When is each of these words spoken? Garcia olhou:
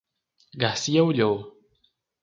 Garcia 0.57 1.03
olhou: 1.03 1.55